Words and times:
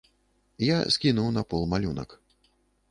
Я 0.69 0.79
скінуў 0.95 1.29
на 1.37 1.41
пол 1.53 1.63
малюнак. 1.77 2.21